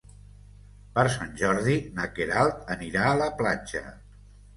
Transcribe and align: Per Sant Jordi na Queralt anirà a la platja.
Per 0.93 1.03
Sant 1.15 1.35
Jordi 1.41 1.75
na 1.97 2.07
Queralt 2.15 2.73
anirà 2.77 3.05
a 3.11 3.21
la 3.21 3.29
platja. 3.43 3.83